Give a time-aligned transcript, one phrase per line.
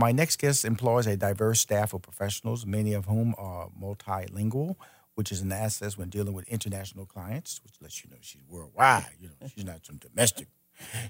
[0.00, 4.76] My next guest employs a diverse staff of professionals, many of whom are multilingual,
[5.14, 9.04] which is an asset when dealing with international clients, which lets you know she's worldwide.
[9.20, 10.48] You know, she's not some domestic.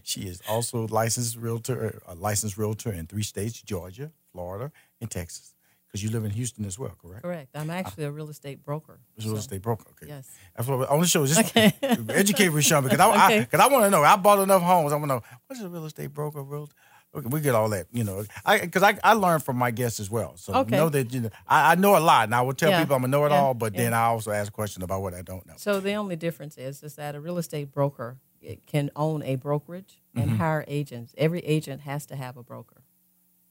[0.02, 5.54] She is also licensed realtor, a licensed realtor in three states: Georgia, Florida, and Texas.
[5.86, 7.22] Because you live in Houston as well, correct?
[7.22, 7.48] Correct.
[7.54, 8.98] I'm uh, actually a real estate broker.
[9.18, 9.86] A Real so- estate broker.
[9.90, 10.06] Okay.
[10.08, 10.28] Yes.
[10.56, 11.26] That's what I want to show.
[11.26, 11.72] Just Okay.
[12.08, 13.40] educate Rushion because I, Okay.
[13.40, 14.02] because I, want to know.
[14.02, 14.92] I bought enough homes.
[14.92, 16.42] I want to know what's a real estate broker.
[16.44, 16.68] Real,
[17.14, 18.24] okay, we get all that, you know.
[18.44, 20.36] I because I, I learn from my guests as well.
[20.36, 20.76] So Okay.
[20.76, 22.80] know that you know I, I know a lot, and I will tell Yeah.
[22.80, 23.38] people I'm a know it Yeah.
[23.38, 23.54] all.
[23.54, 25.54] But then I also ask questions about what I don't know.
[25.56, 28.18] So the only difference is is that a real estate broker
[28.66, 30.38] can own a brokerage and Mm-hmm.
[30.38, 31.14] hire agents.
[31.18, 32.82] Every agent has to have a broker.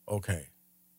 [0.07, 0.47] Okay,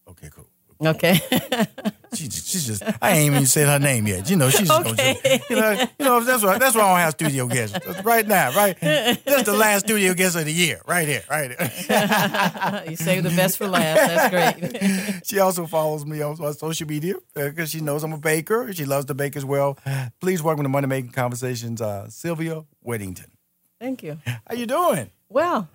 [0.08, 0.48] okay, cool.
[0.80, 1.20] Okay.
[2.12, 4.28] She, she's just I ain't even said her name yet.
[4.28, 5.18] You know she's just gonna Okay.
[5.24, 8.26] just, you know you know that's why that's why I don't have studio guests right
[8.26, 8.50] now.
[8.56, 10.80] Right, that's the last studio guest of the year.
[10.88, 12.82] Right here, right here.
[12.90, 14.30] you save the best for last.
[14.30, 15.20] That's great.
[15.24, 18.72] She also follows me on social media because she knows I'm a baker.
[18.72, 19.78] She loves to bake as well.
[20.20, 23.28] Please welcome to Money Making Conversations, uh, Sylvia Weddington.
[23.78, 24.18] Thank you.
[24.26, 25.10] How you doing?
[25.28, 25.68] Well,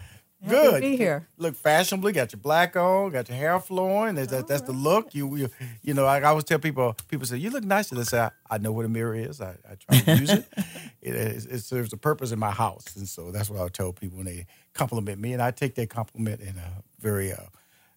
[0.48, 0.76] Good.
[0.76, 1.28] to be here.
[1.38, 2.12] Look fashionably.
[2.12, 3.12] Got your black on.
[3.12, 4.16] Got your hair flowing.
[4.16, 5.16] That's, that, that's the look.
[5.16, 5.50] You, you
[5.82, 6.06] you know.
[6.06, 6.96] I, I always tell people.
[7.08, 7.90] People say you look nice.
[7.90, 9.42] They say I, I know what a mirror is.
[9.42, 10.46] I, I try to use it.
[11.02, 11.16] it.
[11.16, 14.18] It it serves a purpose in my house, and so that's what I tell people
[14.18, 17.48] when they compliment me, and I take that compliment in a very, uh,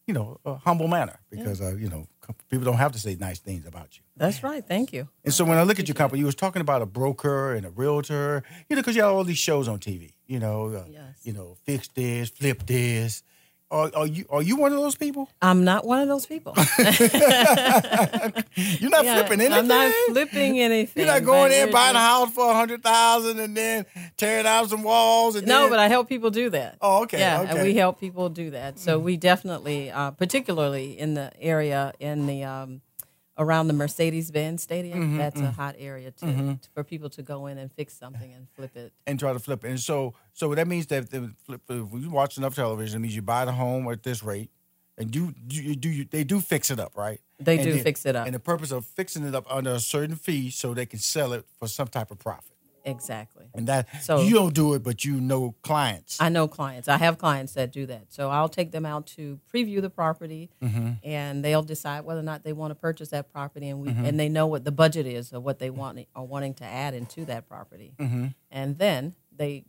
[0.06, 2.06] you know, a humble manner because uh, you know
[2.48, 4.03] people don't have to say nice things about you.
[4.17, 4.65] That's right.
[4.67, 5.09] Thank you.
[5.25, 7.65] And so when I look at your company, you was talking about a broker and
[7.67, 10.85] a realtor, you know, because you have all these shows on TV, you know, uh,
[10.91, 11.19] Yes.
[11.23, 13.23] you know, fix this, flip this.
[13.70, 15.28] Are, are you are you one of those people?
[15.42, 16.55] I'm not one of those people.
[18.56, 19.52] You're not Yeah, flipping anything.
[19.52, 21.05] I'm not flipping anything.
[21.05, 23.84] You're not going in buying a house for a hundred thousand and then
[24.16, 26.78] tearing out some walls and No, then, but I help people do that.
[26.80, 27.52] Oh, okay, Yeah, okay.
[27.58, 27.62] Mm.
[27.62, 28.78] we help people do that.
[28.78, 32.80] So we definitely, uh, particularly in the area in the um,
[33.39, 37.56] around the Mercedes-Benz Stadium, Mm-hmm, that's a hot area to, for people to go in
[37.58, 38.92] and fix something and flip it.
[39.07, 39.68] and try to flip it.
[39.70, 43.14] And so so that means that the flip, if you watch enough television, it means
[43.17, 44.51] you buy the home at this rate,
[44.96, 47.20] and you you do you, they do fix it up, right?
[47.39, 48.27] They And do then- fix it up.
[48.27, 51.33] And the purpose of fixing it up under a certain fee so they can sell
[51.33, 52.51] it for some type of profit.
[52.89, 53.47] Exactly.
[53.55, 56.21] And that So- you don't do it, but you know clients.
[56.21, 56.89] I know clients.
[56.89, 58.13] I have clients that do that.
[58.13, 60.93] So I'll take them out to preview the property, Mm-hmm.
[61.03, 64.05] and they'll decide whether or not they want to purchase that property, and we Mm-hmm.
[64.05, 66.95] and they know what the budget is or what they want are wanting to add
[66.95, 68.27] into that property, Mm-hmm.
[68.51, 69.65] and then they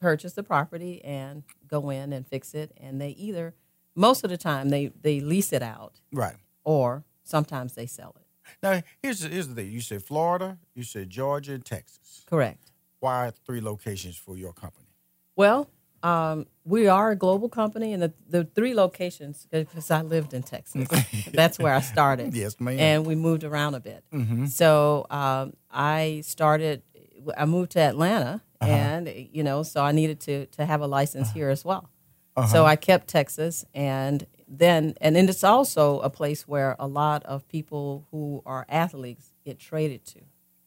[0.00, 3.54] purchase the property and go in and fix it, and they either
[3.94, 6.36] most of the time they they lease it out right.
[6.64, 8.21] or sometimes they sell it.
[8.62, 9.70] Now here's the, here's the thing.
[9.70, 12.24] You said Florida, you said Georgia, and Texas.
[12.26, 12.70] Correct.
[13.00, 14.86] Why three locations for your company?
[15.36, 15.68] Well,
[16.02, 20.42] um, we are a global company, and the, the three locations, because I lived in
[20.42, 20.88] Texas,
[21.32, 22.34] that's where I started.
[22.34, 22.78] Yes, ma'am.
[22.78, 24.04] And we moved around a bit.
[24.48, 26.82] So um, I started,
[27.36, 31.30] I moved to Atlanta, and, you know, so I needed to, to have a license
[31.32, 31.88] here as well.
[32.50, 37.24] So I kept Texas, and then, and then it's also a place where a lot
[37.24, 40.20] of people who are athletes get traded to.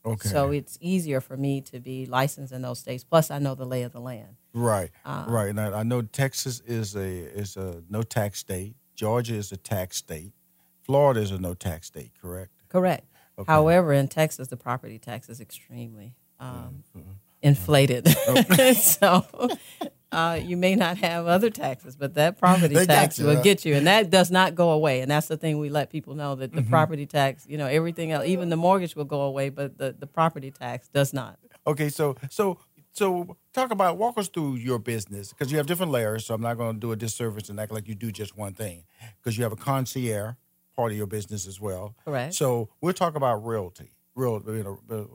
[0.06, 0.30] Okay.
[0.30, 3.04] So it's easier for me to be licensed in those states.
[3.04, 4.36] Plus, I know the lay of the land.
[4.54, 5.54] Right, Uh, right.
[5.54, 7.08] Now I know Texas is a
[7.42, 8.76] is a no tax state.
[8.96, 10.34] Georgia is a tax state.
[10.84, 12.12] Florida is a no tax state.
[12.22, 12.52] Correct.
[12.70, 13.06] Correct.
[13.38, 13.52] Okay.
[13.52, 17.12] However, in Texas, the property tax is extremely um, Mm-hmm.
[17.42, 18.08] inflated.
[18.78, 19.26] so
[20.16, 23.42] uh, you may not have other taxes, but that property tax you, will huh?
[23.42, 25.02] get you, and that does not go away.
[25.02, 26.70] And that's the thing we let people know that the Mm-hmm.
[26.70, 30.08] property tax, you know, everything else, even the mortgage will go away, but the, the
[30.08, 31.38] property tax does not.
[31.68, 32.58] Okay, so so
[32.92, 36.26] so talk about walk us through your business because you have different layers.
[36.26, 38.54] So I'm not going to do a disservice and act like you do just one
[38.54, 38.86] thing
[39.18, 40.36] because you have a concierge
[40.76, 41.96] part of your business as well.
[42.06, 42.34] Right.
[42.34, 45.06] So we'll talk about realty, real being a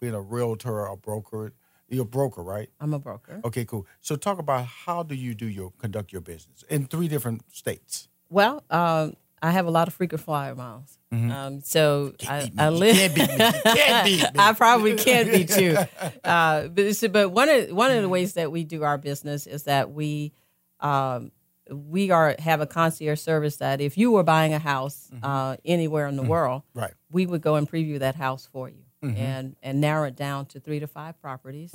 [0.00, 1.52] being a realtor or broker.
[1.92, 2.70] You're a broker, right?
[2.80, 3.40] I'm a broker.
[3.44, 3.86] Okay, cool.
[4.00, 8.08] So talk about how do you do your conduct your business in three different states.
[8.30, 10.98] Well, um, I have a lot of frequent flyer miles.
[11.12, 12.50] Um, so I.
[12.56, 12.96] I live.
[12.96, 13.44] can't beat me.
[13.44, 14.38] You can't beat me.
[14.38, 15.76] I probably can't beat you.
[16.24, 19.64] Uh, but, but one of one of the ways that we do our business is
[19.64, 20.32] that we
[20.80, 21.30] um,
[21.70, 26.06] we are have a concierge service that if you were buying a house uh, anywhere
[26.06, 26.92] in the world, Right.
[27.10, 29.16] we would go and preview that house for you Mm-hmm.
[29.16, 31.74] and and narrow it down to three to five properties.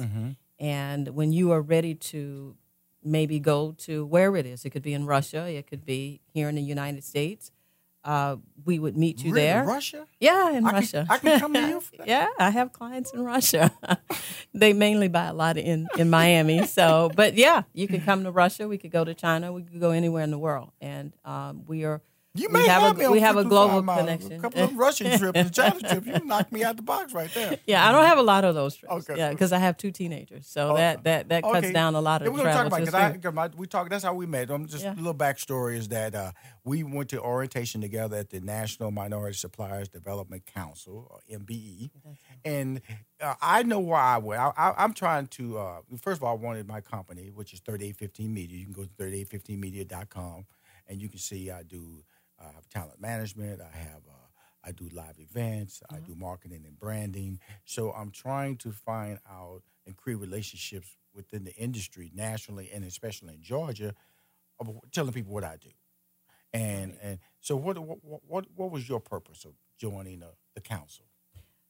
[0.60, 2.56] And when you are ready to
[3.04, 6.50] maybe go to where it is, it could be in Russia, it could be here
[6.50, 7.52] in the United States.
[8.04, 9.46] Uh, we would meet you Really?
[9.48, 9.64] there.
[9.66, 10.08] Russia?
[10.22, 11.06] Yeah, in I can- Russia.
[11.10, 13.72] I can come to you yeah, I have clients in Russia.
[14.54, 16.66] they mainly buy a lot in in Miami.
[16.66, 18.68] So, but yeah, you could come to Russia.
[18.70, 19.52] We could go to China.
[19.52, 22.02] We could go anywhere in the world, and um, we are
[22.38, 24.34] You may we have, have me a we have a global connection.
[24.34, 26.06] A couple of Russian trips, a China trip.
[26.06, 27.58] You knocked me out the box right there.
[27.66, 28.94] yeah, I don't have a lot of those trips.
[29.10, 29.18] Okay.
[29.18, 30.82] Yeah, because I have two teenagers, so Okay.
[30.82, 31.72] that that that cuts Okay.
[31.74, 33.68] down a lot Yeah, of we're gonna talk about because I, see- 'cause my- we
[33.68, 33.90] talk.
[33.90, 34.52] That's how we met.
[34.52, 34.94] Um, just Yeah.
[34.94, 36.32] a little backstory is that uh,
[36.64, 41.90] we went to orientation together at the National Minority Suppliers Development Council, or MBE,
[42.46, 42.82] and
[43.22, 44.42] uh, I know why I went.
[44.42, 45.58] I, I, I'm trying to.
[45.58, 48.58] Uh, first of all, I wanted my company, which is 3815 Media.
[48.58, 50.46] You can go to 3815media.com,
[50.88, 52.04] and you can see I do
[52.40, 53.62] uh, talent management.
[53.62, 54.02] I have.
[54.08, 54.14] Uh,
[54.64, 55.82] I do live events.
[55.90, 57.40] I do marketing and branding.
[57.64, 63.34] So I'm trying to find out and create relationships within the industry nationally and especially
[63.34, 63.94] in Georgia,
[64.60, 65.70] of telling people what I do.
[66.54, 71.07] And and so what what what, what was your purpose of joining the, the council?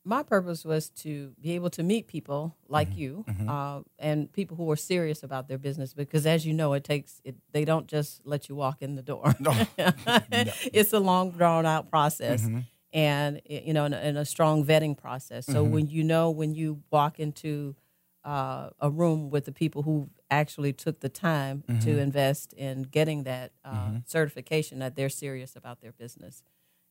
[0.07, 2.99] My purpose was to be able to meet people like Mm-hmm.
[2.99, 6.83] you uh, and people who are serious about their business because as you know it
[6.83, 9.53] takes it, they don't just let you walk in the door No.
[10.73, 12.59] it's a long drawn out process Mm-hmm.
[12.93, 15.73] and you know and, a- and a strong vetting process so Mm-hmm.
[15.73, 17.75] when you know when you walk into
[18.23, 21.79] uh, a room with the people who actually took the time Mm-hmm.
[21.85, 26.43] to invest in getting that uh, certification that they're serious about their business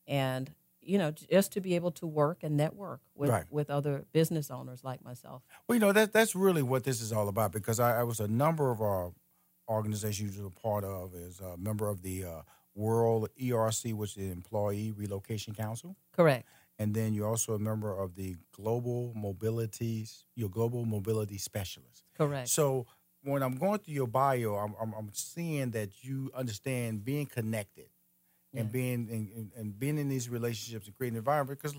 [0.07, 0.53] and
[0.87, 3.45] you know just to be able to work and network with, Right.
[3.51, 5.43] with other business owners like myself.
[5.69, 8.21] Well, you know that that's really what this is all about because I, I was
[8.21, 9.13] a number of our
[9.69, 12.43] organizations you were part of as a member of the uh,
[12.75, 15.97] World ERC, which is the Employee Relocation Council.
[16.13, 16.47] correct.
[16.79, 22.05] And then you're also a member of the global mobility your global mobility specialist.
[22.17, 22.49] Correct.
[22.49, 22.87] So
[23.23, 27.87] when i'm going through your bio i'm, I'm, I'm seeing that you understand being connected
[28.59, 31.77] and being and, and- being in these relationships and creating an environment because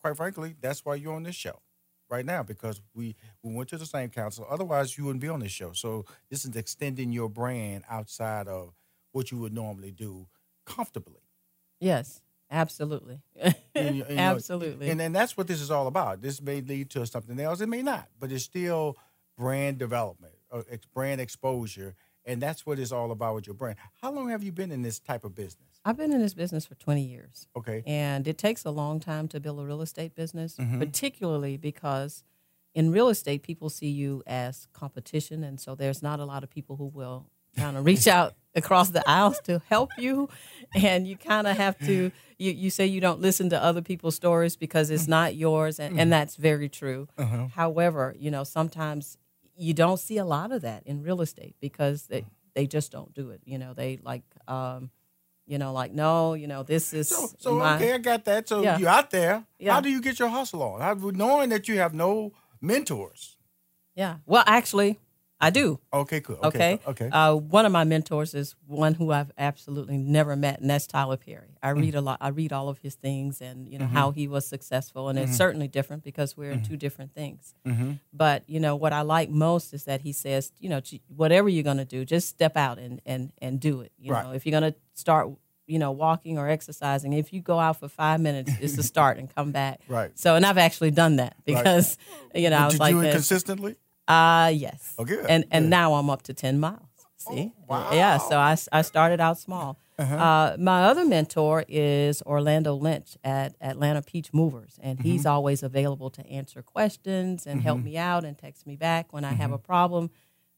[0.00, 1.60] quite frankly that's why you're on this show
[2.08, 5.40] right now because we we went to the same council otherwise you wouldn't be on
[5.40, 8.72] this show so this is extending your brand outside of
[9.12, 10.26] what you would normally do
[10.64, 11.20] comfortably
[11.80, 13.20] yes absolutely
[13.74, 16.20] And, you- and, know, absolutely and and that's what this is all about.
[16.20, 17.60] This may lead to something else.
[17.60, 18.96] It may not, but it's still
[19.38, 21.94] brand development, uh, ex- brand exposure,
[22.24, 23.76] and that's what it's all about with your brand.
[24.02, 25.69] How long have you been in this type of business?
[25.84, 27.82] I've been in this business for 20 years Okay.
[27.86, 30.78] And it takes a long time to build a real estate business, Mm-hmm.
[30.78, 32.22] particularly because
[32.74, 35.42] in real estate, people see you as competition.
[35.42, 38.90] And so there's not a lot of people who will kind of reach out across
[38.90, 40.28] the aisles to help you.
[40.74, 44.14] And you kind of have to, you, you say you don't listen to other people's
[44.14, 45.80] stories because it's not yours.
[45.80, 47.08] And, and that's very true.
[47.56, 49.18] However, you know, sometimes
[49.56, 52.24] you don't see a lot of that in real estate because they,
[52.54, 53.40] they just don't do it.
[53.44, 54.90] You know, they like, um,
[55.50, 58.48] you know, like, no, you know, this is So, so my, okay, I got that.
[58.48, 58.78] So Yeah.
[58.78, 59.44] you're out there.
[59.58, 59.72] Yeah.
[59.74, 60.80] How do you get your hustle on?
[60.80, 63.36] How, knowing that you have no mentors.
[63.96, 64.16] Yeah.
[64.26, 64.98] Well, actually,
[65.42, 65.80] I do.
[65.92, 66.36] Okay, cool.
[66.44, 66.74] Okay.
[66.74, 66.80] Okay.
[66.86, 67.08] Okay.
[67.10, 71.16] Uh, one of my mentors is one who I've absolutely never met, and that's Tyler
[71.16, 71.56] Perry.
[71.62, 71.80] I Mm.
[71.80, 72.18] read a lot.
[72.20, 73.94] I read all of his things, and you know Mm-hmm.
[73.94, 77.54] how he was successful, and it's certainly different because we're in two different things.
[77.66, 77.92] Mm-hmm.
[78.12, 81.64] But you know what I like most is that he says, you know, whatever you're
[81.64, 83.92] going to do, just step out and and and do it.
[83.98, 84.24] You Right.
[84.26, 85.30] know, if you're going to start.
[85.70, 87.12] You know, walking or exercising.
[87.12, 89.80] If you go out for five minutes, it's a start and come back.
[89.88, 90.10] Right.
[90.18, 91.96] So, and I've actually done that because,
[92.34, 93.76] you know, I was you like, do it consistently?
[94.08, 94.94] Uh yes.
[94.98, 95.70] Oh, And and good.
[95.70, 96.88] now I'm up to ten miles.
[97.16, 97.52] See?
[97.68, 98.18] Oh, Yeah.
[98.18, 99.78] So I, I started out small.
[99.98, 100.16] Uh-huh.
[100.16, 105.08] uh my other mentor is Orlando Lynch at Atlanta Peach Movers, and Mm-hmm.
[105.08, 109.24] he's always available to answer questions and help me out and text me back when
[109.24, 109.64] I have a Mm-hmm.
[109.72, 110.10] problem,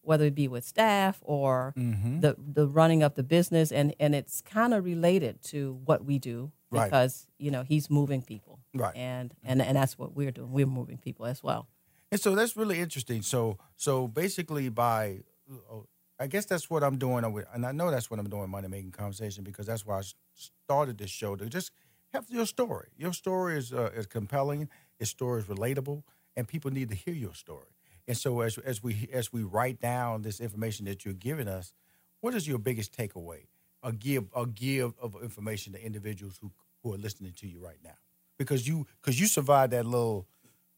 [0.02, 2.20] whether it be with staff or Mm-hmm.
[2.20, 3.72] the the running of the business.
[3.72, 6.84] And and it's kind of related to what we do Right.
[6.90, 8.58] because you know he's moving people.
[8.74, 8.96] Right.
[8.96, 10.52] And and and that's what we're doing.
[10.52, 11.66] We're moving people as well.
[12.10, 13.22] And so that's really interesting.
[13.22, 15.80] So so basically by uh,
[16.20, 18.92] I guess that's what I'm doing and I know that's what I'm doing money making
[18.92, 20.02] conversation because that's why I
[20.34, 21.72] started this show to just
[22.12, 22.88] have your story.
[22.96, 24.68] Your story is uh, is compelling,
[25.00, 26.02] your story is relatable
[26.36, 27.66] and people need to hear your story.
[28.08, 31.72] And so as as we as we write down this information that you're giving us,
[32.20, 33.46] what is your biggest takeaway?
[33.82, 36.50] A give a give of information to individuals who
[36.82, 37.94] who are listening to you right now.
[38.38, 40.26] Because you because you survived that little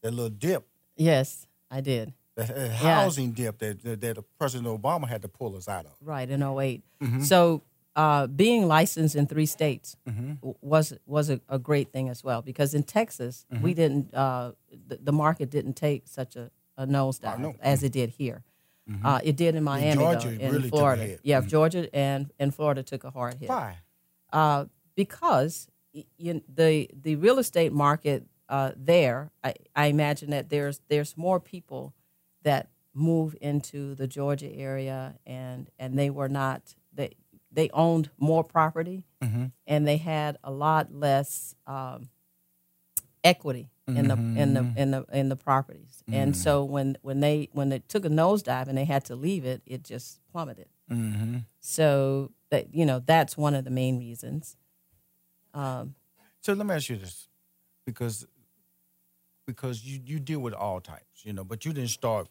[0.01, 0.67] that little dip
[0.97, 2.13] Yes, I did.
[2.35, 5.93] the housing dip that, that that President Obama had to pull us out of.
[6.01, 6.83] Right in 8
[7.21, 7.61] So
[7.95, 12.41] uh, being licensed in three states w- was was a, a great thing as well
[12.41, 14.51] because in Texas we didn't uh,
[14.87, 18.43] the, the market didn't take such a, a nosedive as it did here.
[19.03, 21.17] Uh, it did in Miami, Georgia though, in really Florida.
[21.23, 23.49] Yeah, Georgia and and Florida took a hard hit.
[23.49, 23.77] Why?
[24.31, 24.65] Uh,
[24.95, 25.67] because
[26.17, 31.39] you, the the real estate market uh, there, I, I imagine that there's there's more
[31.39, 31.95] people
[32.43, 37.15] that move into the Georgia area, and and they were not they
[37.51, 39.03] they owned more property
[39.65, 42.09] and they had a lot less um,
[43.23, 46.03] equity in the in the in the in the properties.
[46.07, 49.45] And so when when they when it took a nosedive and they had to leave
[49.45, 50.67] it, it just plummeted.
[50.91, 51.37] Mm-hmm.
[51.59, 54.57] So that you know that's one of the main reasons.
[55.53, 55.95] Um,
[56.41, 57.27] So let me ask you this,
[57.85, 58.27] because
[59.45, 62.27] because you you deal with all types, you know, but you didn't start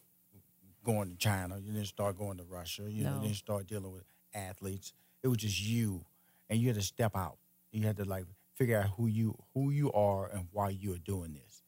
[0.83, 3.91] going to China, you didn't start going to Russia, you know, you didn't start dealing
[3.91, 4.93] with athletes.
[5.23, 6.05] It was just you,
[6.49, 7.37] and you had to step out.
[7.71, 10.97] You had to like figure out who you who you are and why you are
[10.99, 11.63] doing this.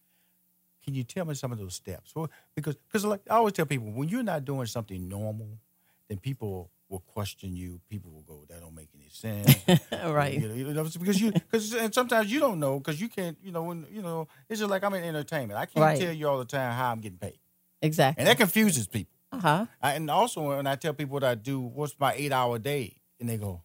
[0.83, 2.15] Can you tell me some of those steps?
[2.15, 5.59] Well, because because like I always tell people, when you're not doing something normal,
[6.07, 7.81] then people will question you.
[7.89, 9.57] People will go, "That don't make any sense."
[10.05, 10.33] right.
[10.39, 13.37] You know, you know, because you because and sometimes you don't know because you can't.
[13.43, 15.59] You know, when you know, it's just like I'm in entertainment.
[15.59, 15.99] I can't Right.
[15.99, 17.39] tell you all the time how I'm getting paid,
[17.81, 18.21] Exactly.
[18.21, 19.13] and that confuses people.
[19.33, 19.65] Uh huh.
[19.81, 23.27] And also when I tell people what I do, what's my eight hour day, and
[23.27, 23.61] they go,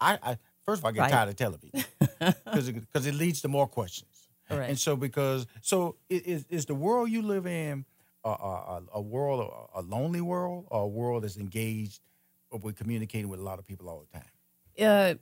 [0.00, 1.10] I, I first of all I get Right.
[1.10, 1.84] tired of television
[2.44, 4.28] because because it leads to more questions.
[4.48, 4.68] Correct.
[4.70, 7.84] And so because so is is the world you live in
[8.24, 9.40] a, a, a- a world
[9.74, 12.00] a, a lonely world or a world that's engaged
[12.62, 14.30] with communicating with a lot of people all the time?
[14.80, 15.14] uh,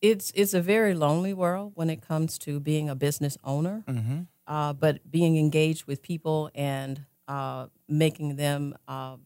[0.00, 4.20] it's it's a very lonely world when it comes to being a business owner, Mm-hmm.
[4.46, 9.16] uh, but being engaged with people and uh, making them, uh,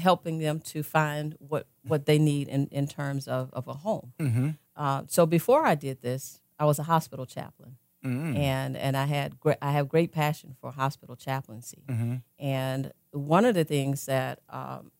[0.00, 4.12] helping them to find what what they need in, in terms of, of a home.
[4.18, 4.50] Mm-hmm.
[4.76, 8.36] Uh, so before I did this, I was a hospital chaplain, Mm-hmm.
[8.36, 11.82] and and I had great, I have great passion for hospital chaplaincy.
[11.86, 12.14] Mm-hmm.
[12.38, 14.90] And one of the things that um,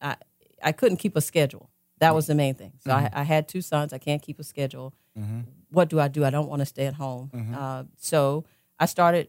[0.00, 0.16] I
[0.62, 1.70] I couldn't keep a schedule.
[2.00, 2.72] That was the main thing.
[2.84, 3.92] So I, I had two sons.
[3.92, 4.92] I can't keep a schedule.
[5.18, 5.40] Mm-hmm.
[5.70, 6.24] What do I do?
[6.24, 7.30] I don't want to stay at home.
[7.56, 8.44] Uh, so
[8.78, 9.28] I started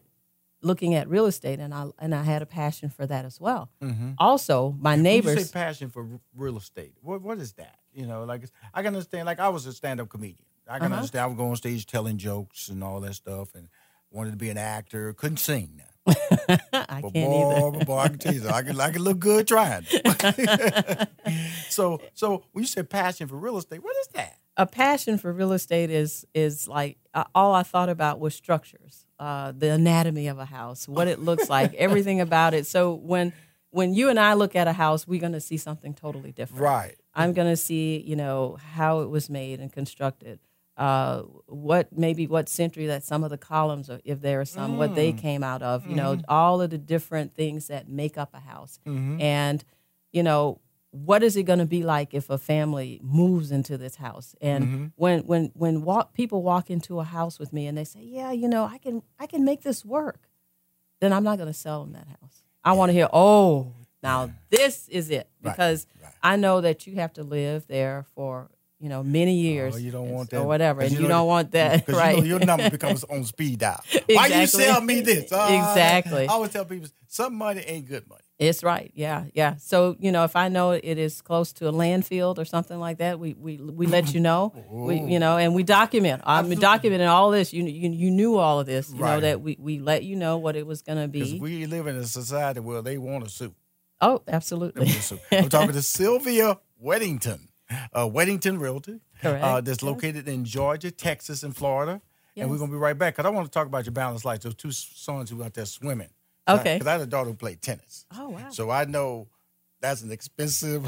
[0.65, 3.69] looking at real estate, and I and I had a passion for that as well.
[3.81, 4.11] Mm-hmm.
[4.17, 5.45] Also, my When you neighbors.
[5.47, 6.93] say passion for r- real estate.
[7.01, 7.77] What what is that?
[7.93, 8.43] You know, like
[8.73, 9.25] I can understand.
[9.25, 10.39] Like I was a stand up comedian.
[10.67, 10.95] I can Uh-huh.
[10.95, 11.23] understand.
[11.23, 13.69] I would go on stage telling jokes and all that stuff, and
[14.11, 15.13] wanted to be an actor.
[15.13, 15.81] Couldn't sing.
[16.07, 17.85] I But can't boy, either.
[17.85, 19.85] boy, I can tell you, I can I can look good trying.
[21.69, 24.37] so so when you say passion for real estate, what is that?
[24.57, 29.05] A passion for real estate is is like uh, all I thought about was structures,
[29.19, 32.65] uh, the anatomy of a house, what it looks like, everything about it.
[32.65, 33.33] So when
[33.71, 36.61] when you and I look at a house, we're going to see something totally different.
[36.61, 36.95] Right.
[37.13, 40.39] I'm going to see, you know, how it was made and constructed.
[40.77, 44.77] Uh, what maybe what century that some of the columns, are, if there are some,
[44.77, 48.33] what they came out of, you know, all of the different things that make up
[48.33, 48.79] a house,
[49.21, 49.63] and
[50.11, 50.59] you know,
[50.95, 54.33] what is it going to be like if a family moves into this house?
[54.39, 58.01] And when when when walk, people walk into a house with me and they say,
[58.01, 60.29] "Yeah, you know, I can I can make this work,"
[61.01, 62.43] then I'm not going to sell them that house.
[62.63, 66.13] I want to hear, "Oh, now this is it," because right.
[66.23, 68.49] I know that you have to live there for
[68.79, 69.75] you know many years.
[69.75, 72.15] Oh, you don't want or whatever and you you, don't want that, Because right?
[72.15, 73.83] you know, your number becomes on speed dial.
[74.07, 75.29] Why you sell me this?
[75.31, 76.27] Ah, Exactly.
[76.27, 78.21] I always tell people some money ain't good money.
[78.37, 78.91] It's right.
[78.95, 79.55] Yeah, yeah.
[79.57, 82.97] So you know, if I know it is close to a landfill or something like
[82.97, 84.53] that, we we, we let you know.
[84.69, 86.21] we you know, and we document.
[86.25, 86.89] I'm Absolutely.
[86.99, 87.53] documenting all this.
[87.53, 88.91] You you you knew all of this.
[88.91, 91.39] You know that we we let you know what it was going to Because be.
[91.39, 93.55] we live in a society where they want to sue.
[94.01, 94.81] oh, absolutely.
[94.81, 95.19] want to sue.
[95.31, 97.47] I'm talking to Sylvia Weddington,
[97.93, 98.99] uh, Weddington Realty.
[99.21, 99.43] Correct.
[99.43, 99.83] Uh, that's Yes.
[99.83, 102.01] located in Georgia, Texas, and Florida.
[102.37, 104.25] And we're going to be right back because I want to talk about your balanced
[104.25, 104.41] life.
[104.41, 106.09] Those two sons who out there swimming.
[106.47, 106.75] Okay.
[106.75, 108.05] Because I had a daughter who played tennis.
[108.15, 108.49] Oh wow.
[108.51, 109.27] So I know
[109.81, 110.85] that's an expensive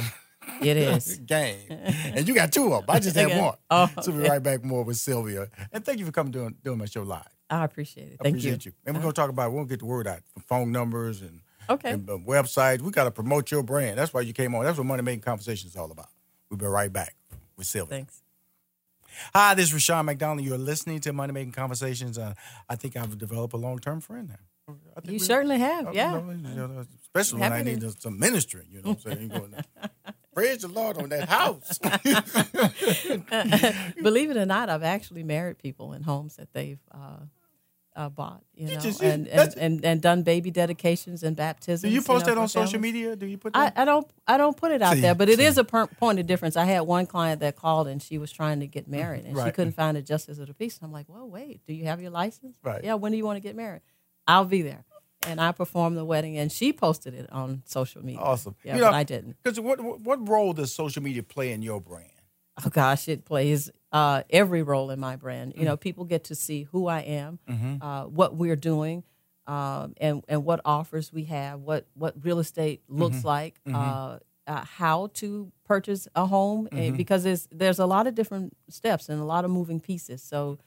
[0.61, 1.17] It is.
[1.17, 1.59] game.
[1.69, 2.95] And you got two of them.
[2.95, 3.41] I just had Okay.
[3.41, 3.55] one.
[3.69, 5.47] Oh, So we'll be right back more with Sylvia.
[5.71, 7.27] And thank you for coming doing, doing my show live.
[7.49, 8.17] I appreciate it.
[8.19, 8.73] I Thank appreciate you.
[8.85, 11.91] And we're going to talk about, to get the word out, phone numbers and, Okay.
[11.91, 12.81] and uh, websites.
[12.81, 13.97] We got to promote your brand.
[13.97, 14.63] That's why you came on.
[14.65, 16.09] That's what Money Making Conversation is all about.
[16.49, 17.15] We'll be right back
[17.57, 17.97] with Sylvia.
[17.99, 18.21] Thanks.
[19.33, 20.45] Hi, this is Rushion McDonald.
[20.45, 22.17] You're listening to Money Making Conversations.
[22.17, 22.33] Uh,
[22.69, 24.35] I think I've developed a long term friend now.
[24.67, 25.87] I think You we- certainly have.
[25.87, 26.17] uh, Yeah.
[26.19, 28.65] you know, you know, especially when I need to- some ministry.
[28.69, 29.27] You know what I'm saying?
[29.29, 29.53] Going,
[30.33, 31.79] Praise the Lord on that house.
[34.03, 37.21] Believe it or not, I've actually married people in homes that they've uh,
[37.95, 41.81] uh, bought, you You know, and, and, and, and done baby dedications and baptisms.
[41.81, 42.93] Do you post know, that on social families.
[42.93, 43.15] media?
[43.15, 43.79] Do you put I, that?
[43.79, 45.45] I don't I don't put it out See, there, but it see.
[45.45, 46.55] is a per- point of difference.
[46.55, 49.51] I had one client that called and she was trying to get married and she
[49.51, 50.77] couldn't find a justice of the peace.
[50.77, 52.57] And I'm like, well, wait, do you have your license?
[52.61, 52.83] Right.
[52.83, 52.93] Yeah.
[52.95, 53.81] When do you want to get married?
[54.27, 54.83] I'll be there.
[55.25, 58.21] And I performed the wedding, and she posted it on social media.
[58.21, 58.55] Awesome.
[58.63, 59.35] Yeah, You but I didn't.
[59.43, 62.11] Because what, what role does social media play in your brand?
[62.63, 65.53] Oh gosh, it plays uh, every role in my brand.
[65.57, 65.81] You know, Mm-hmm.
[65.81, 67.39] people get to see who I am,
[67.81, 69.03] uh, what we're doing,
[69.47, 73.27] um, and and what offers we have, what what real estate looks Mm-hmm.
[73.27, 73.59] like.
[73.73, 78.55] Uh, uh, how to purchase a home eh, because there's there's a lot of different
[78.69, 80.23] steps and a lot of moving pieces.
[80.23, 80.57] So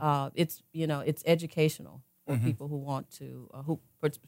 [0.00, 3.80] uh, it's you know it's educational for people who want to uh, who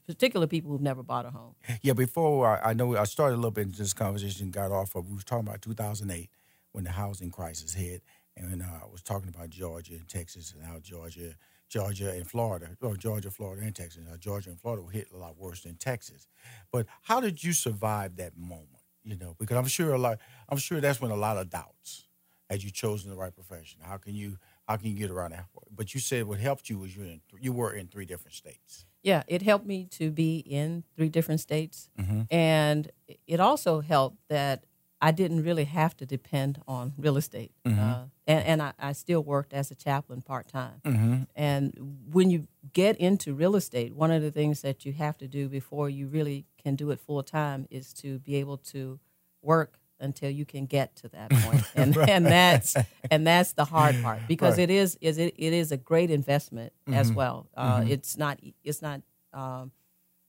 [0.07, 1.55] particular people who've never bought a home.
[1.81, 3.67] Yeah, before I, I know I started a little bit.
[3.67, 6.29] In this conversation got off of we was talking about 2008
[6.71, 8.01] when the housing crisis hit,
[8.35, 11.35] and uh, I was talking about Georgia and Texas and how Georgia,
[11.69, 15.37] Georgia and Florida, or Georgia, Florida, and Texas, Georgia and Florida were hit a lot
[15.37, 16.27] worse than Texas.
[16.71, 18.69] But how did you survive that moment?
[19.03, 20.19] You know, because I'm sure a lot.
[20.49, 22.07] I'm sure that's when a lot of doubts.
[22.49, 23.79] Had you chosen the right profession?
[23.81, 24.37] How can you
[24.71, 25.45] how can you get around that?
[25.69, 28.85] But you said what helped you was you in you were in three different states.
[29.03, 32.21] Yeah, it helped me to be in three different states, mm-hmm.
[32.29, 32.89] and
[33.27, 34.65] it also helped that
[35.01, 37.79] I didn't really have to depend on real estate, mm-hmm.
[37.79, 40.79] uh, and, and I, I still worked as a chaplain part time.
[40.85, 41.23] Mm-hmm.
[41.35, 45.27] And when you get into real estate, one of the things that you have to
[45.27, 48.99] do before you really can do it full time is to be able to
[49.41, 52.75] work until you can get to that point, and and that's
[53.09, 54.69] and that's the hard part because Right.
[54.69, 57.47] it is is it, it is a great investment as well.
[57.55, 59.01] Uh, It's not it's not
[59.33, 59.71] um,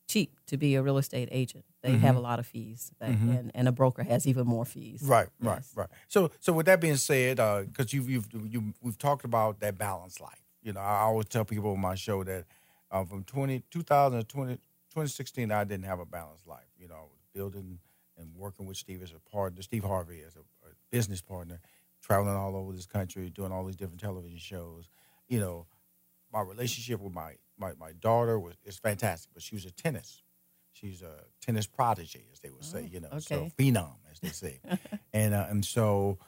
[0.09, 1.65] cheap to be a real estate agent.
[1.83, 5.03] They have a lot of fees, that, and, and a broker has even more fees.
[5.03, 5.73] Right, right, Yes.
[5.75, 5.89] right.
[6.07, 10.21] So, so with that being said, because you've you've you, we've talked about that balance
[10.21, 10.41] life.
[10.63, 12.45] You know, I always tell people on my show that
[12.93, 16.69] uh, from 20, 2000 to 20, 2016, I didn't have a balanced life.
[16.79, 17.79] You know, I was building
[18.23, 21.61] and working with Steve as a partner, Steve Harvey as a, a business partner,
[22.01, 24.89] traveling all over this country, doing all these different television shows.
[25.29, 25.67] You know,
[26.33, 30.23] my relationship with my my, my daughter was is fantastic, but she was a tennis.
[30.73, 32.89] She's a tennis prodigy, as they would say.
[32.91, 33.53] You know, so okay.
[33.59, 34.61] phenom, as they say.
[35.13, 36.19] and uh, and so,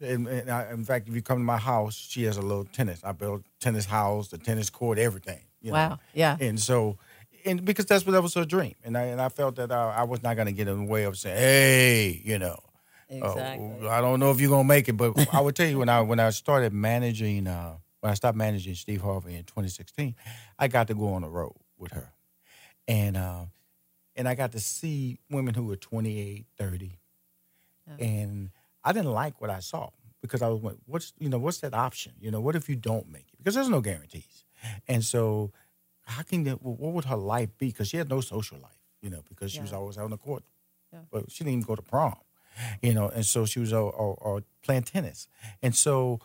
[0.00, 2.64] and, and I, in fact, if you come to my house, she has a little
[2.64, 3.00] tennis.
[3.04, 5.40] I built tennis house, the tennis court, everything.
[5.60, 5.76] You know?
[5.76, 5.98] Wow.
[6.12, 6.36] Yeah.
[6.40, 6.98] And so,
[7.44, 9.90] and because that's what that was her dream, and I and I felt that I,
[9.98, 12.58] I was not going to get in the way of saying, hey, you know.
[13.22, 13.34] uh,
[13.88, 16.00] I don't know if you're gonna make it, but I would tell you when I
[16.00, 20.14] when I started managing uh, when I stopped managing Steve Harvey in 2016,
[20.58, 22.10] I got to go on the road with her,
[22.88, 23.44] and uh,
[24.16, 26.98] and I got to see women who were 28, 30,
[27.98, 28.50] and
[28.84, 29.90] I didn't like what I saw
[30.22, 32.12] because I was like, what's you know what's that option?
[32.20, 33.38] You know, what if you don't make it?
[33.38, 34.44] Because there's no guarantees,
[34.88, 35.52] and so
[36.04, 37.66] how can that, what would her life be?
[37.66, 40.16] Because she had no social life, you know, because she was always out on the
[40.18, 40.42] court,
[40.92, 41.00] Yeah.
[41.10, 42.16] but she didn't even go to prom
[42.82, 45.26] you know, and so she was uh, uh, uh, playing tennis,
[45.62, 46.20] and so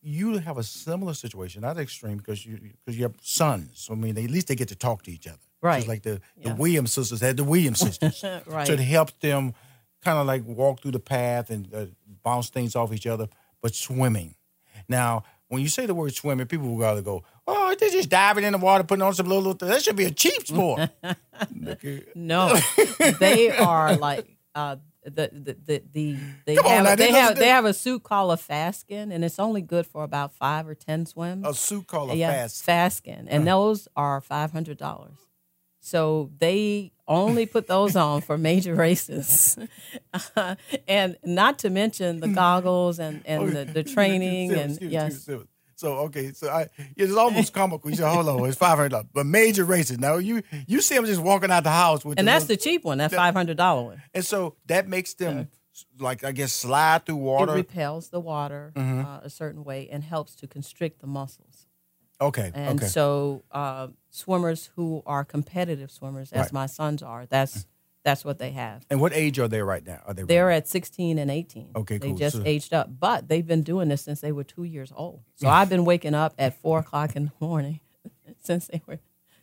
[0.00, 3.70] you have a similar situation, not extreme because you because you have sons.
[3.74, 5.76] So, I mean, they, at least they get to talk to each other, Right.
[5.76, 8.66] Just like the the Williams sisters had the Williams sisters, Right.
[8.66, 9.52] so it helped them
[10.02, 11.84] kind of like walk through the path and uh,
[12.22, 13.28] bounce things off each other.
[13.60, 14.34] But swimming,
[14.88, 15.24] now.
[15.48, 18.52] When you say the word swimming, people will gotta go, "Oh, they're just diving in
[18.52, 19.54] the water, putting on some little.
[19.54, 20.90] That should be a cheap sport."
[22.14, 22.56] No,
[23.20, 27.36] they are like uh, the the the, the they Come have now, they they have
[27.36, 30.74] they have a suit called a Fastskin, and it's only good for about five or
[30.74, 31.46] ten swims.
[31.46, 32.66] a suit called a yeah, fast.
[32.66, 35.16] Fastskin, and those are five hundred dollars.
[35.80, 39.56] So they only put those on for major races,
[40.88, 45.28] and not to mention the goggles and and the, the training and yes.
[45.76, 47.90] So okay, so I it's almost comical.
[47.90, 49.98] You say, hold on, it's five hundred dollars, but major races.
[49.98, 52.56] Now you you see them just walking out the house with, and the that's little-
[52.56, 54.02] the cheap one, that five hundred dollar one.
[54.14, 55.48] and so that makes them
[55.98, 57.52] like I guess slide through water.
[57.52, 59.04] It repels the water Mm-hmm.
[59.04, 61.66] uh, a certain way and helps to constrict the muscles.
[62.20, 66.52] okay, And okay, so, uh, swimmers who are competitive swimmers, as Right.
[66.54, 67.66] my sons are, that's
[68.06, 68.86] that's what they have.
[68.88, 70.00] and what age are they right now?
[70.06, 70.22] Are they?
[70.22, 71.72] They're at 16 and 18.
[71.76, 72.16] Okay, They cool.
[72.16, 75.20] just So- aged up, but they've been doing this since they were two years old.
[75.34, 77.80] So I've been waking up at four o'clock in the morning
[78.42, 79.00] since they were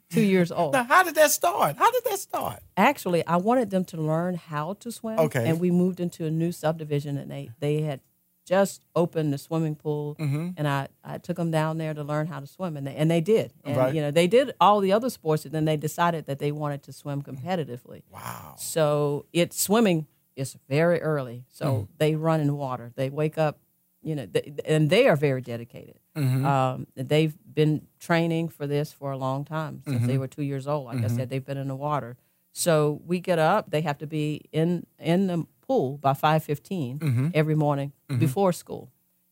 [0.10, 0.74] two years old.
[0.74, 1.76] now, how did that start?
[1.78, 2.60] How did that start?
[2.78, 5.20] Actually, I wanted them to learn how to swim.
[5.20, 5.48] Okay.
[5.50, 8.00] And we moved into a new subdivision, and they they had
[8.46, 10.50] just opened the swimming pool, Mm-hmm.
[10.58, 13.10] and I, I took them down there to learn how to swim, and they and
[13.10, 13.54] they did.
[13.64, 13.94] And Right.
[13.96, 16.84] you know, they did all the other sports, and then they decided that they wanted
[16.84, 18.04] to swim competitively.
[18.12, 18.56] Wow.
[18.58, 21.46] So it's swimming is very early.
[21.50, 21.88] So Mm.
[22.00, 22.92] they run in water.
[22.96, 23.60] They wake up,
[24.02, 26.00] you know, th- and they are very dedicated.
[26.18, 26.46] Mm-hmm.
[26.46, 30.08] Um, they've been training for this for a long time since Mm-hmm.
[30.08, 30.86] they were two years old.
[30.88, 32.18] Like I said, they've been in the water.
[32.52, 33.72] So we get up.
[33.72, 37.28] They have to be in in the pool by 5.15 Mm-hmm.
[37.34, 38.92] every morning before school,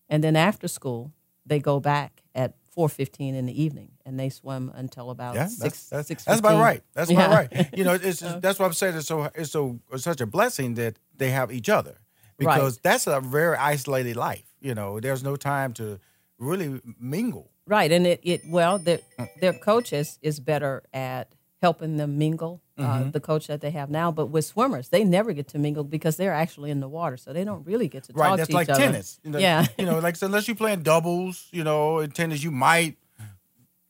[0.09, 1.11] and then after school
[1.45, 5.47] they go back at four fifteen in the evening, and they swim until about Yeah,
[5.47, 5.89] six.
[5.89, 6.81] that's, that's, that's about right.
[6.93, 7.35] That's about Yeah.
[7.35, 7.69] right.
[7.77, 8.95] You know, it's just, that's what I'm saying.
[8.97, 11.95] It's so it's so it's such a blessing that they have each other
[12.37, 14.45] because that's a very isolated life.
[14.61, 15.99] You know, there's no time to
[16.39, 17.51] really mingle.
[17.67, 18.99] Right, and it, it well, their
[19.41, 22.61] their coaches is better at helping them mingle.
[22.77, 25.83] Uh, the coach that they have now, but with swimmers, they never get to mingle
[25.83, 28.53] because they're actually in the water, so they don't really get to Right, talk to
[28.55, 28.71] like each other.
[28.71, 29.19] Right, that's like tennis.
[29.23, 29.65] You know, Yeah.
[29.77, 32.97] you know, like so unless you're playing doubles, you know, in tennis, you might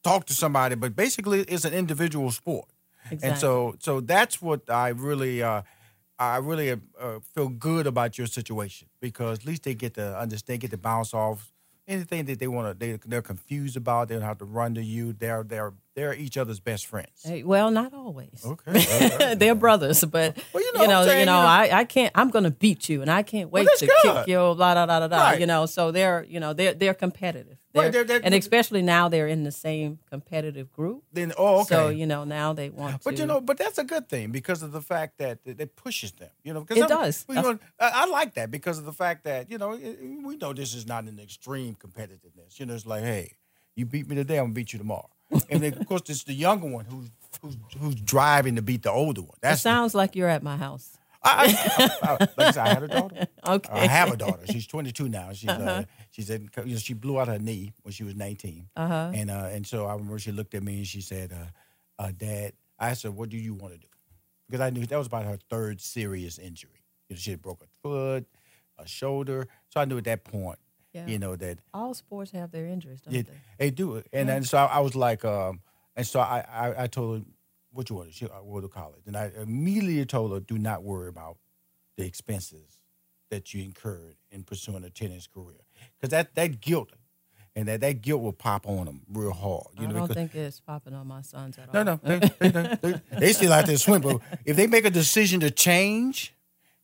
[0.04, 2.68] talk to somebody, but basically, it's an individual sport.
[3.10, 3.30] Exactly.
[3.30, 5.62] And so, so that's what I really, uh,
[6.20, 10.20] I really uh, uh, feel good about your situation because at least they get to
[10.20, 11.54] understand, get to bounce off
[11.88, 12.74] anything that they want to.
[12.78, 14.10] They they're confused about.
[14.10, 15.14] They don't have to run to you.
[15.14, 17.22] They're they're they're each other's best friends.
[17.24, 18.44] Hey, well, not always.
[18.46, 19.36] Okay.
[19.36, 21.48] They're brothers, but Well, you you know know, I'm saying, you know, you know.
[21.48, 22.12] I, I can't.
[22.16, 24.16] I'm going to beat you, and I can't wait that's to good.
[24.16, 24.38] kick you.
[24.56, 25.18] Blah da da da.
[25.18, 25.40] Right.
[25.42, 27.58] You know, so they're you know they're they're competitive.
[27.74, 31.04] They're- they're- they're- and especially now they're in the same competitive group.
[31.14, 31.76] then oh okay.
[31.76, 33.02] So you know now they want to.
[33.04, 33.22] But to.
[33.24, 36.30] you know, but that's a good thing because of the fact that it, pushes them.
[36.44, 37.26] You know, 'cause It some- does.
[37.28, 39.70] You know, I, I like that because of the fact that you know
[40.24, 42.60] we know this is not an extreme competitiveness.
[42.60, 43.36] You know, it's like, hey,
[43.76, 45.10] you beat me today, I'm gonna beat you tomorrow.
[45.50, 47.10] And then, of course, it's the younger one who's
[47.42, 49.38] who's who's driving to beat the older one.
[49.42, 50.98] That sounds like you're at my house.
[51.24, 53.28] I, I, I, like I said, I had a daughter.
[53.48, 53.74] Okay.
[53.74, 54.46] I have a daughter.
[54.46, 55.34] She's 22 now.
[55.34, 58.70] She's uh, she's in, you know, she blew out her knee when she was 19.
[58.76, 59.12] Uh-huh.
[59.16, 62.12] And uh, and so I remember she looked at me and she said, uh, uh,
[62.16, 63.88] "Dad," I asked her, "What do you want to do?"
[64.48, 66.84] Because I knew that was about her third serious injury.
[67.10, 68.26] You know, she had broke a foot,
[68.78, 69.48] a shoulder.
[69.70, 70.60] So I knew at that point,
[70.94, 71.08] Yeah.
[71.08, 73.66] you know, that All sports have their injuries, don't yeah, they?
[73.66, 74.08] they do it.
[74.12, 75.62] And so I, I was like, um,
[75.96, 77.26] and so I, I, I told her,
[77.72, 78.14] what you want?
[78.14, 79.04] She I go to college.
[79.08, 81.38] And I immediately told her, do not worry about
[81.98, 82.80] the expenses
[83.30, 85.62] that you incurred in pursuing a tennis career.
[85.98, 86.90] Because that, that guilt
[87.56, 89.68] and that, that guilt will pop on them real hard.
[89.80, 91.86] You I know, don't because, think it's popping on my sons at no, all.
[91.86, 94.02] no, no, they, they, they, they still out there swim.
[94.02, 96.34] But if they make a decision to change,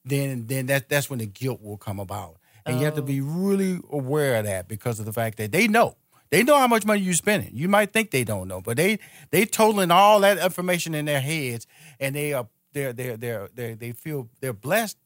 [0.06, 3.08] then then that that's when the guilt will come about, and you have to um,
[3.08, 5.96] be really aware of that because of the fact that they know
[6.30, 7.52] they know how much money you're spending.
[7.54, 9.00] You might think they don't know, but they
[9.32, 11.68] they totaling all that information in their heads,
[12.00, 14.98] and they are they're they're they're, they they feel they're blessed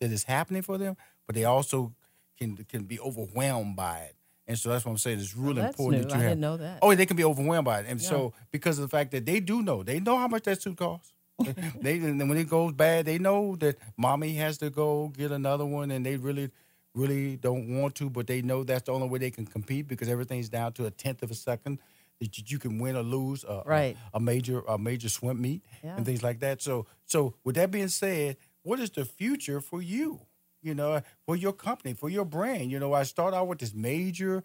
[0.00, 1.94] that it's happening for them, but they also
[2.38, 4.16] can can be overwhelmed by it.
[4.48, 5.18] And so that's what I'm saying.
[5.18, 6.08] It's really that's important new.
[6.08, 6.30] that you I have.
[6.32, 6.78] didn't know that.
[6.82, 9.40] Oh, they can be overwhelmed by it, and so because of the fact that they
[9.40, 11.12] do know, they know how much that suit costs.
[11.80, 15.66] they and when it goes bad, they know that mommy has to go get another
[15.66, 16.50] one, and they really,
[16.96, 20.08] really don't want to, but they know that's the only way they can compete because
[20.08, 21.78] everything's down to a tenth of a second
[22.20, 23.96] that you- can win or lose a, a- Right.
[24.14, 25.96] a, major a major swim meet Yeah.
[25.96, 26.62] and things like that.
[26.62, 30.20] So so with that being said, what is the future for you?
[30.62, 32.70] You know, uh, for your company, for your brand.
[32.72, 34.42] You know, I start out with this major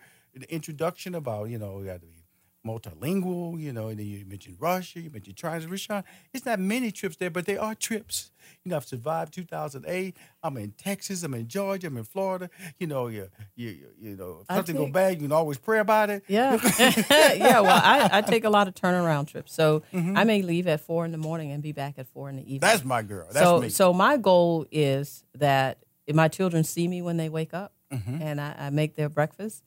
[0.49, 2.20] introduction about you know you got to be
[2.65, 3.59] multilingual.
[3.59, 6.03] You know, and then you mentioned Russia, you mentioned China, Rushion.
[6.33, 8.31] It's not many trips there, but they are trips.
[8.63, 10.15] You know, I've survived 2008.
[10.43, 11.23] I'm in Texas.
[11.23, 11.87] I'm in Georgia.
[11.87, 12.49] I'm in Florida.
[12.79, 16.09] You know, you you you, know, if something go bad, you can always pray about
[16.09, 16.23] it.
[16.27, 16.57] Yeah,
[17.35, 17.59] yeah.
[17.61, 20.17] Well, I, I take a lot of turnaround trips, so Mm-hmm.
[20.17, 22.43] I may leave at four in the morning and be back at four in the
[22.43, 22.59] evening.
[22.61, 23.27] That's my girl.
[23.31, 23.69] That's so me.
[23.69, 28.21] so my goal is that if my children see me when they wake up Mm-hmm.
[28.21, 29.63] and I, I make their breakfast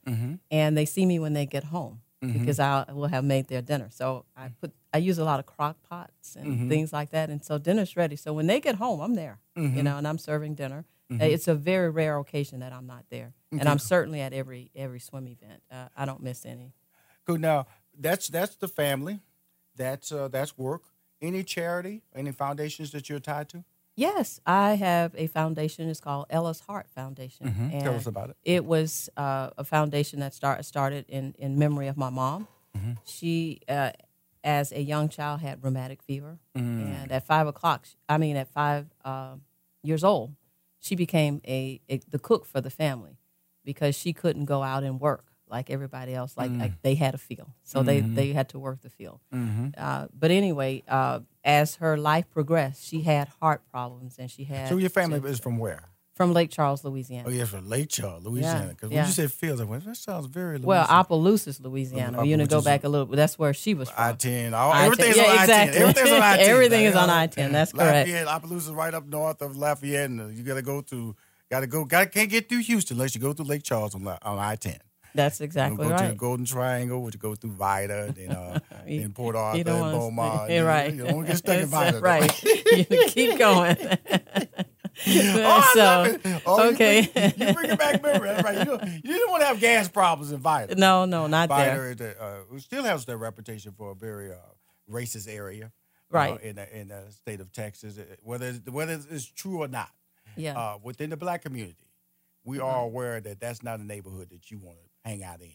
[0.50, 2.38] and they see me when they get home Mm-hmm.
[2.40, 3.88] because I will have made their dinner.
[3.90, 6.68] So I put I use a lot of crock pots and Mm-hmm.
[6.68, 8.16] things like that, and so dinner's ready.
[8.16, 9.76] So when they get home, I'm there, Mm-hmm.
[9.76, 10.84] you know, and I'm serving dinner.
[11.10, 14.70] Uh, It's a very rare occasion that I'm not there, and I'm certainly at every
[14.74, 15.62] every swim event.
[15.70, 16.72] Uh, I don't miss any.
[17.26, 17.40] Good.
[17.40, 17.66] Now
[17.98, 19.20] that's that's the family.
[19.76, 20.82] That's uh, that's work.
[21.20, 23.64] Any charity, any foundations that you're tied to?
[23.96, 25.88] Yes, I have a foundation.
[25.88, 27.46] It's called Ellis Hart Foundation.
[27.46, 27.78] Mm-hmm.
[27.80, 28.36] Tell us about it.
[28.44, 32.48] It was uh, a foundation that start, started in, in memory of my mom.
[32.76, 32.92] Mm-hmm.
[33.04, 33.92] She, uh,
[34.42, 36.38] as a young child, had rheumatic fever.
[36.56, 37.02] Mm.
[37.02, 39.36] And at five o'clock, I mean, at five uh,
[39.82, 40.34] years old,
[40.80, 43.16] she became a, a the cook for the family
[43.64, 46.36] because she couldn't go out and work like everybody else.
[46.36, 46.60] Like, mm.
[46.60, 47.86] like they had a field, so mm-hmm.
[47.86, 49.20] they they had to work the field.
[49.32, 49.68] Mm-hmm.
[49.78, 54.68] Uh, but anyway, uh, as her life progressed, she had heart problems, and she had.
[54.68, 55.90] So your family is from where?
[56.14, 57.28] From Lake Charles, Louisiana.
[57.28, 58.68] Oh, yeah, from Lake Charles, Louisiana.
[58.68, 59.02] Because yeah, yeah.
[59.02, 60.66] when you said fields, I went, that sounds very Louisiana.
[60.68, 62.18] Well, Opelousas, Louisiana.
[62.18, 63.16] Uh, You're going to go back a little bit.
[63.16, 64.04] That's where she was from.
[64.04, 64.52] I-10.
[64.52, 65.16] All, I-10.
[65.16, 65.80] Yeah, on exactly.
[65.80, 65.80] I-10.
[65.80, 66.38] Everything's on I-10.
[66.54, 67.50] Everything is on I-10.
[67.50, 68.08] That's correct.
[68.08, 70.10] Lafayette, Opelousas right up north of Lafayette.
[70.10, 71.16] And you got to go to,
[71.50, 74.06] got to go, got can't get through Houston unless you go through Lake Charles on,
[74.06, 74.78] on I-10.
[75.14, 75.98] That's exactly you know, go right.
[76.00, 79.88] Go to the Golden Triangle, which go through Vidor, then uh, Port Arthur, you don't
[79.88, 80.46] and Beaumont.
[80.46, 80.92] Stay, right.
[80.92, 82.02] You, don't get stuck in Vidor.
[82.02, 82.42] Right.
[82.90, 83.76] you keep going.
[85.06, 86.42] oh, so, I love it.
[86.44, 87.32] Oh, okay.
[87.38, 88.28] You, you bring it back memory.
[88.28, 88.58] Right.
[88.58, 90.76] You, don't, you didn't want to have gas problems in Vidor.
[90.76, 92.14] No, no, not Vidor there.
[92.16, 94.36] Vidor uh, still has their reputation for a very uh,
[94.90, 95.66] racist area.
[96.12, 96.32] Uh, right.
[96.32, 99.90] Uh, in, the, in the state of Texas, uh, whether, whether it's true or not.
[100.36, 100.58] Yeah.
[100.58, 101.86] Uh, within the black community,
[102.42, 102.66] we mm-hmm.
[102.66, 105.50] are aware that that's not a neighborhood that you want to hang out in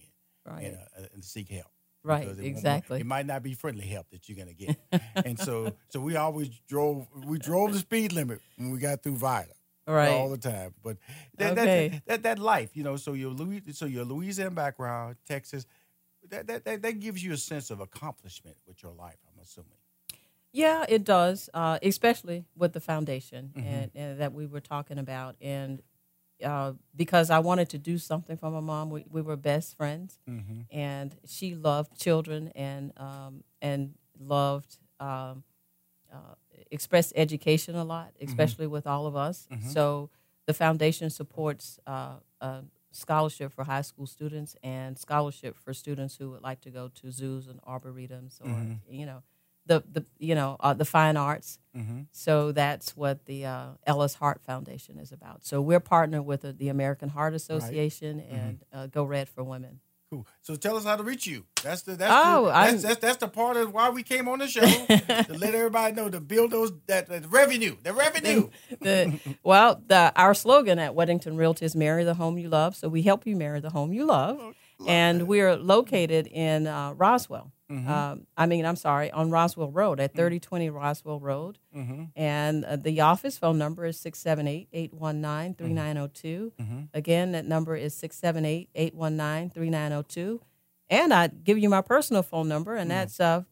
[0.45, 0.65] right.
[0.65, 1.71] and, uh, and seek help.
[2.01, 3.01] Right, it exactly.
[3.01, 4.77] It might not be friendly help that you're gonna get,
[5.25, 9.17] and so so we always drove we drove the speed limit when we got through
[9.17, 9.47] Vidor.
[9.85, 10.09] Right.
[10.09, 10.75] all the time.
[10.83, 10.97] But
[11.37, 11.87] that, Okay.
[11.89, 15.65] that, that that life, you know, so your Louis, so your Louisiana background, Texas,
[16.29, 19.17] that, that that that gives you a sense of accomplishment with your life.
[19.27, 19.71] I'm assuming.
[20.51, 23.67] Yeah, it does, uh, especially with the foundation Mm-hmm.
[23.67, 25.35] and, and that we were talking about.
[25.41, 25.81] And
[26.43, 30.19] uh, because I wanted to do something for my mom, we, we were best friends,
[30.29, 30.61] Mm-hmm.
[30.71, 35.43] and she loved children and um, and loved um,
[36.13, 36.35] uh,
[36.71, 38.25] expressed education a lot, Mm-hmm.
[38.29, 39.47] especially with all of us.
[39.73, 40.09] So
[40.47, 46.31] the foundation supports uh, a scholarship for high school students and scholarship for students who
[46.31, 48.93] would like to go to zoos and arboretums or Mm-hmm.
[48.93, 49.21] you know
[49.69, 51.59] the the you know uh, the fine arts.
[51.77, 52.01] Mm-hmm.
[52.11, 55.45] So that's what the uh, Ellis Heart Foundation is about.
[55.45, 58.35] So we're partnered with uh, the American Heart Association Mm-hmm.
[58.35, 59.79] and uh, Go Red for Women.
[60.11, 60.25] Cool.
[60.41, 61.45] So tell us how to reach you.
[61.61, 64.39] That's the that's Oh, the, that's, that's that's the part of why we came on
[64.39, 68.49] the show to let everybody know to build those that, that revenue, the revenue.
[68.81, 72.89] the well, the our slogan at Weddington Realty is "Marry the home you love." So
[72.89, 74.41] we help you marry the home you love,
[74.87, 76.93] and we're located in uh,
[77.69, 77.93] Roswell.
[78.11, 81.59] Um, I mean, I'm sorry, on Roswell Road at 3020 Roswell Road,
[82.15, 86.51] and uh, the office phone number is 678-819-3902.
[86.93, 90.39] Again, that number is 678-819-3902,
[90.89, 93.43] and I give you my personal phone number, and that's uh.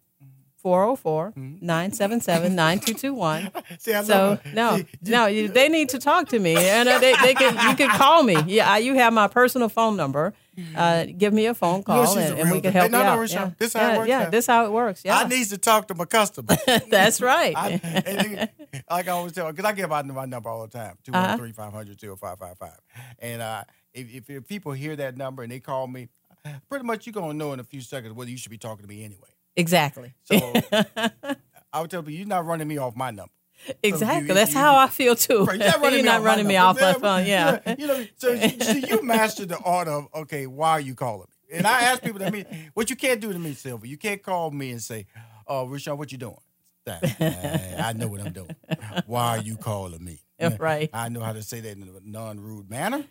[0.65, 3.51] 404-977-9221.
[3.80, 6.89] See, I So love no, See, no, you, they need to talk to me, and
[6.89, 8.36] uh, they, they can you can call me.
[8.47, 10.34] Yeah, I- you have my personal phone number.
[10.76, 13.30] Uh, give me a phone call, and, and we can help No, you no, out.
[13.32, 14.30] Yeah, this how it works yeah, now.
[14.30, 15.02] this how it works.
[15.06, 16.56] Yeah, I need to talk to my customer.
[16.89, 17.54] that's right.
[17.56, 18.50] I,
[18.89, 21.38] like I always tell, because I give out my number all the time, Uh-huh.
[21.38, 22.72] 213 500 0555.
[23.20, 26.10] And uh, if, if, if people hear that number and they call me,
[26.70, 28.84] pretty much you're going to know in a few seconds whether you should be talking
[28.84, 29.30] to me anyway.
[29.56, 30.54] exactly, So
[31.74, 33.32] I would tell people, you're not running me off my number.
[33.84, 34.28] Exactly.
[34.30, 35.43] you- that's you- how I feel too.
[35.46, 37.26] Right, You're not running, You're me, not off, running my me off that phone.
[37.26, 37.60] Yeah.
[37.78, 40.80] You know, you, know, so you, so you mastered the art of, okay, why are
[40.80, 41.58] you calling me?
[41.58, 44.22] And I ask people that, me, what you can't do to me, Sylvia, you can't
[44.22, 45.06] call me and say,
[45.48, 46.36] oh, Rushion, what you doing?
[47.20, 48.56] I know what I'm doing.
[49.06, 50.20] Why are you calling me?
[50.60, 50.89] Right.
[50.93, 53.04] I know how to say that in a non-rude manner,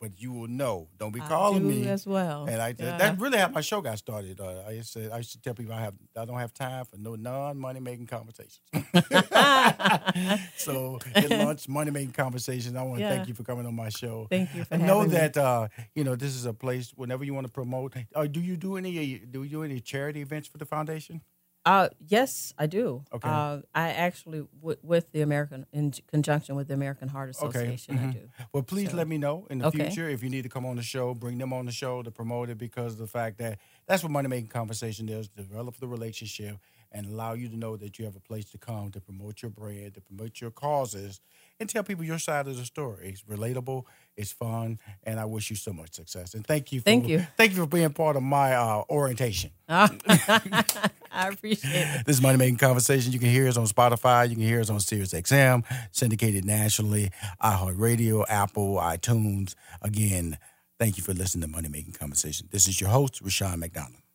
[0.00, 0.88] but you will know.
[0.98, 2.46] Don't be calling do me as well.
[2.46, 2.96] And I Yeah.
[2.98, 4.40] that really how my show got started.
[4.40, 6.84] Uh, I used to I used to tell people I have I don't have time
[6.84, 8.60] for no non-money making conversations.
[10.56, 12.76] so it launched money making conversations.
[12.76, 13.10] I want to Yeah.
[13.10, 14.26] thank you for coming on my show.
[14.30, 15.16] Thank you for I know having me.
[15.18, 17.94] that uh, you know this is a place whenever you want to promote.
[18.14, 21.20] Uh, do you do any do you do any charity events for the foundation?
[21.66, 23.02] Uh, yes, I do.
[23.12, 23.28] Okay.
[23.28, 28.02] Uh, I actually, w- with the American, in conjunction with the American Heart Association, I
[28.02, 28.12] mhm.
[28.12, 28.28] do.
[28.52, 29.86] Well, please So- let me know in the Okay.
[29.86, 31.12] future if you need to come on the show.
[31.12, 34.12] Bring them on the show to promote it because of the fact that that's what
[34.12, 36.58] money making conversation is: develop the relationship
[36.92, 39.50] and allow you to know that you have a place to come to promote your
[39.50, 41.20] brand, to promote your causes,
[41.58, 43.08] and tell people your side of the story.
[43.08, 43.84] It's relatable,
[44.16, 46.32] it's fun, and I wish you so much success.
[46.32, 46.80] And thank you.
[46.80, 47.26] For, Thank you.
[47.36, 49.50] Thank you for being part of my uh, orientation.
[51.16, 52.06] I appreciate it.
[52.06, 53.12] This is Money Making Conversation.
[53.12, 54.28] You can hear us on Spotify.
[54.28, 57.10] You can hear us on Sirius XM, syndicated nationally,
[57.42, 59.54] iHeartRadio, Apple, iTunes.
[59.80, 60.38] Again,
[60.78, 62.48] thank you for listening to Money Making Conversation.
[62.50, 64.05] This is your host, Rushion McDonald.